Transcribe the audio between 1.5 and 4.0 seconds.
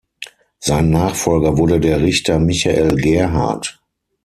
wurde der Richter Michael Gerhardt.